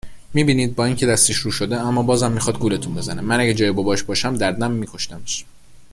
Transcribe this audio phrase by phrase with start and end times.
[0.33, 3.21] می بینید؟ با اینکه دستش رو شده اما باز هم می خواد گولتون بزنه.
[3.21, 5.45] من اگه جای باباش باشم در دم می کشتمش.